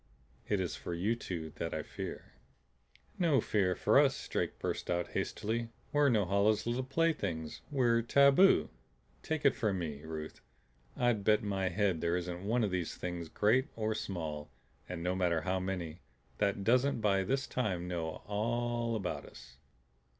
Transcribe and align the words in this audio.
It 0.47 0.59
is 0.59 0.75
for 0.75 0.95
you 0.95 1.15
two 1.15 1.51
that 1.57 1.75
I 1.75 1.83
fear." 1.83 2.33
"No 3.19 3.39
fear 3.39 3.75
for 3.75 3.99
us," 3.99 4.27
Drake 4.27 4.57
burst 4.57 4.89
out 4.89 5.09
hastily. 5.09 5.69
"We're 5.93 6.09
Norhala's 6.09 6.65
little 6.65 6.81
playthings. 6.85 7.61
We're 7.69 8.01
tabu. 8.01 8.69
Take 9.21 9.45
it 9.45 9.53
from 9.53 9.77
me, 9.77 10.01
Ruth, 10.01 10.41
I'd 10.97 11.23
bet 11.23 11.43
my 11.43 11.69
head 11.69 12.01
there 12.01 12.17
isn't 12.17 12.43
one 12.43 12.63
of 12.63 12.71
these 12.71 12.95
Things, 12.95 13.29
great 13.29 13.67
or 13.75 13.93
small, 13.93 14.49
and 14.89 15.03
no 15.03 15.13
matter 15.13 15.41
how 15.41 15.59
many, 15.59 16.01
that 16.39 16.63
doesn't 16.63 16.99
by 17.01 17.21
this 17.23 17.45
time 17.45 17.87
know 17.87 18.23
all 18.25 18.95
about 18.95 19.27
us. 19.27 19.57